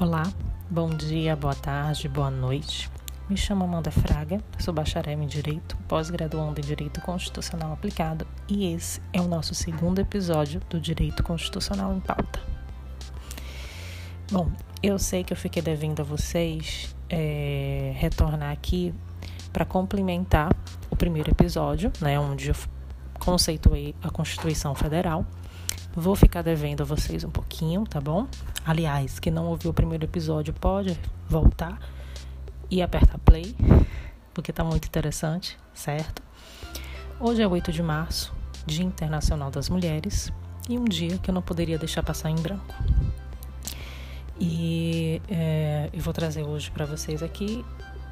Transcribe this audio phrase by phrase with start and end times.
[0.00, 0.24] Olá,
[0.68, 2.90] bom dia, boa tarde, boa noite.
[3.30, 9.00] Me chamo Amanda Fraga, sou bacharel em Direito, pós-graduando em Direito Constitucional Aplicado e esse
[9.12, 12.42] é o nosso segundo episódio do Direito Constitucional em Pauta.
[14.32, 14.50] Bom,
[14.82, 18.92] eu sei que eu fiquei devendo a vocês é, retornar aqui
[19.52, 20.52] para complementar
[20.90, 22.56] o primeiro episódio, né, onde eu
[23.20, 25.24] conceituei a Constituição Federal
[25.94, 28.26] Vou ficar devendo a vocês um pouquinho, tá bom?
[28.64, 31.78] Aliás, quem não ouviu o primeiro episódio pode voltar
[32.70, 33.54] e apertar play,
[34.32, 36.22] porque tá muito interessante, certo?
[37.20, 38.34] Hoje é 8 de março,
[38.66, 40.32] Dia Internacional das Mulheres,
[40.68, 42.74] e um dia que eu não poderia deixar passar em branco.
[44.40, 47.64] E é, eu vou trazer hoje para vocês aqui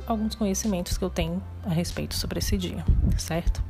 [0.06, 2.84] alguns conhecimentos que eu tenho a respeito sobre esse dia,
[3.18, 3.62] certo?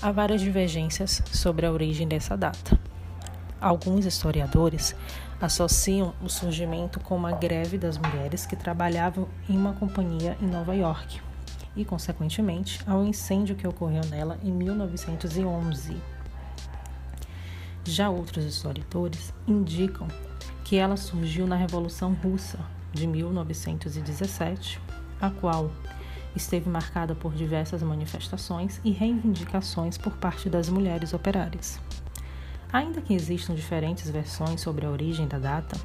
[0.00, 2.78] Há várias divergências sobre a origem dessa data.
[3.64, 4.94] Alguns historiadores
[5.40, 10.74] associam o surgimento com uma greve das mulheres que trabalhavam em uma companhia em Nova
[10.74, 11.18] York
[11.74, 15.96] e, consequentemente, ao incêndio que ocorreu nela em 1911.
[17.86, 20.08] Já outros historiadores indicam
[20.62, 22.58] que ela surgiu na Revolução Russa
[22.92, 24.78] de 1917,
[25.18, 25.70] a qual
[26.36, 31.80] esteve marcada por diversas manifestações e reivindicações por parte das mulheres operárias.
[32.74, 35.76] Ainda que existam diferentes versões sobre a origem da data,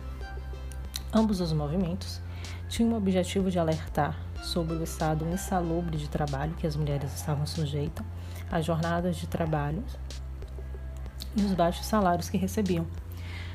[1.13, 2.19] ambos os movimentos
[2.67, 7.45] tinham o objetivo de alertar sobre o estado insalubre de trabalho que as mulheres estavam
[7.45, 8.03] sujeitas,
[8.51, 9.83] as jornadas de trabalho
[11.37, 12.87] e os baixos salários que recebiam.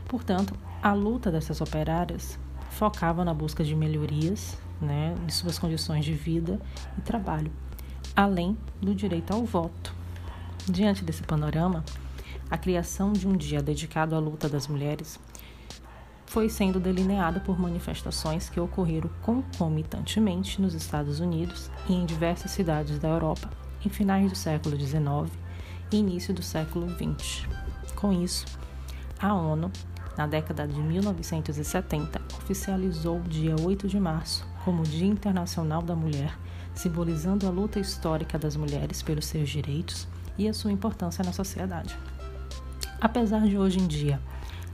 [0.06, 2.38] Portanto, a luta dessas operárias
[2.70, 6.60] focava na busca de melhorias né, de suas condições de vida
[6.96, 7.50] e trabalho,
[8.14, 9.92] além do direito ao voto.
[10.68, 11.84] Diante desse panorama,
[12.54, 15.18] a criação de um dia dedicado à luta das mulheres
[16.24, 23.00] foi sendo delineada por manifestações que ocorreram concomitantemente nos Estados Unidos e em diversas cidades
[23.00, 23.50] da Europa
[23.84, 25.36] em finais do século XIX
[25.90, 27.48] e início do século XX.
[27.96, 28.44] Com isso,
[29.18, 29.68] a ONU,
[30.16, 36.38] na década de 1970, oficializou o dia 8 de março como Dia Internacional da Mulher,
[36.72, 40.06] simbolizando a luta histórica das mulheres pelos seus direitos
[40.38, 41.98] e a sua importância na sociedade.
[43.00, 44.20] Apesar de hoje em dia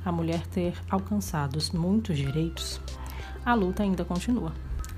[0.05, 2.81] a mulher ter alcançado muitos direitos,
[3.45, 4.53] a luta ainda continua,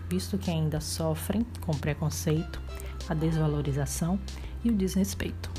[0.08, 2.60] visto que ainda sofrem com preconceito,
[3.08, 4.18] a desvalorização
[4.64, 5.50] e o desrespeito.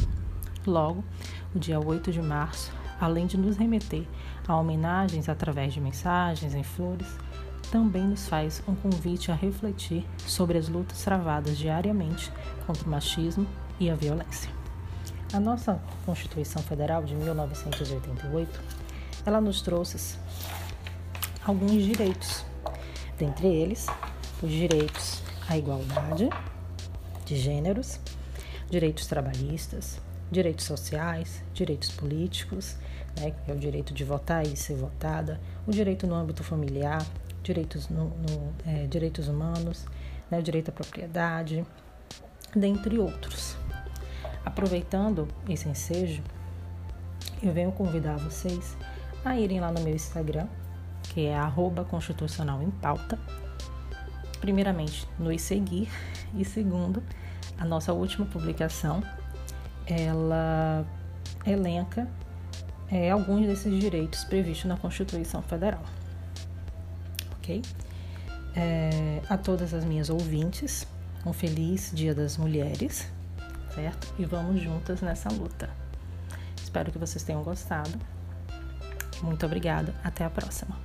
[0.66, 1.04] Logo,
[1.54, 4.06] o dia 8 de março, além de nos remeter
[4.48, 7.08] a homenagens através de mensagens em flores,
[7.72, 12.32] também nos faz um convite a refletir sobre as lutas travadas diariamente
[12.66, 13.48] contra o machismo
[13.80, 14.63] e a violência.
[15.34, 18.62] A nossa Constituição Federal de 1988,
[19.26, 20.16] ela nos trouxe
[21.44, 22.46] alguns direitos,
[23.18, 23.88] dentre eles
[24.44, 26.30] os direitos à igualdade
[27.26, 28.00] de gêneros,
[28.70, 30.00] direitos trabalhistas,
[30.32, 32.78] direitos sociais, direitos políticos,
[33.20, 37.04] né, é o direito de votar e ser votada, o direito no âmbito familiar,
[37.42, 39.88] direitos, no, no é, direitos humanos,
[40.30, 41.66] né, o direito à propriedade,
[42.56, 43.63] dentre outros.
[44.46, 46.22] Aproveitando esse ensejo,
[47.42, 48.76] eu venho convidar vocês
[49.24, 50.48] a irem lá no meu Instagram,
[51.02, 53.18] que é arroba constitucional em pauta.
[54.42, 55.90] Primeiramente, nos seguir
[56.36, 57.02] e segundo,
[57.58, 59.02] a nossa última publicação,
[59.86, 60.86] ela
[61.46, 62.08] elenca
[62.90, 65.84] é, alguns desses direitos previstos na Constituição Federal.
[67.38, 67.62] Ok?
[68.56, 70.86] É, a todas as minhas ouvintes,
[71.26, 73.12] um feliz Dia das Mulheres
[73.74, 74.14] certo?
[74.18, 75.70] E vamos juntas nessa luta.
[76.62, 78.00] Espero que vocês tenham gostado.
[79.22, 79.94] Muito obrigada.
[80.04, 80.78] Até a próxima.